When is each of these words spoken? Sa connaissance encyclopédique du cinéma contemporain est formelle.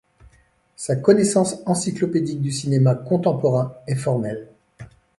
Sa 0.77 0.95
connaissance 0.95 1.57
encyclopédique 1.67 2.41
du 2.41 2.51
cinéma 2.51 2.95
contemporain 2.95 3.75
est 3.85 3.93
formelle. 3.93 4.49